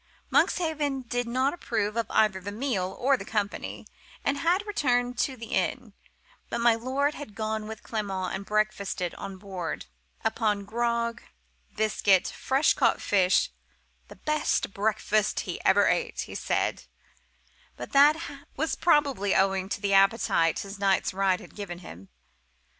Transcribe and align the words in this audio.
Monkshaven 0.31 1.01
did 1.03 1.27
not 1.27 1.53
approve 1.53 1.95
of 1.95 2.07
either 2.09 2.41
the 2.41 2.51
meal 2.51 2.97
or 2.99 3.15
the 3.15 3.23
company, 3.23 3.85
and 4.25 4.39
had 4.39 4.65
returned 4.65 5.15
to 5.19 5.37
the 5.37 5.51
inn, 5.53 5.93
but 6.49 6.59
my 6.59 6.73
lord 6.73 7.13
had 7.13 7.35
gone 7.35 7.67
with 7.67 7.83
Clement 7.83 8.33
and 8.33 8.43
breakfasted 8.43 9.13
on 9.13 9.37
board, 9.37 9.85
upon 10.25 10.65
grog, 10.65 11.21
biscuit, 11.75 12.27
fresh 12.29 12.73
caught 12.73 12.99
fish—'the 12.99 14.15
best 14.15 14.73
breakfast 14.73 15.41
he 15.41 15.63
ever 15.63 15.87
ate,' 15.87 16.21
he 16.21 16.33
said, 16.33 16.85
but 17.77 17.91
that 17.91 18.15
was 18.57 18.73
probably 18.75 19.35
owing 19.35 19.69
to 19.69 19.79
the 19.79 19.93
appetite 19.93 20.57
his 20.61 20.79
night's 20.79 21.13
ride 21.13 21.39
had 21.39 21.53
given 21.53 21.77
him. 21.77 22.09